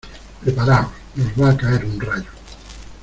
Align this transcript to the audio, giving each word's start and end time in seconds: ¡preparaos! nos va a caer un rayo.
¡preparaos! 0.41 0.89
nos 1.13 1.27
va 1.39 1.51
a 1.51 1.57
caer 1.57 1.85
un 1.85 2.01
rayo. 2.01 2.31